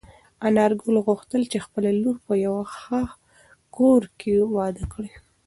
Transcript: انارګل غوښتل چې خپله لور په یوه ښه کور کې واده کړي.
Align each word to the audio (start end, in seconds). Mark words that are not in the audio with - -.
انارګل 0.47 0.95
غوښتل 1.07 1.41
چې 1.51 1.57
خپله 1.65 1.89
لور 2.01 2.17
په 2.25 2.33
یوه 2.45 2.63
ښه 2.79 3.01
کور 3.75 4.01
کې 4.19 4.33
واده 4.55 4.83
کړي. 4.93 5.11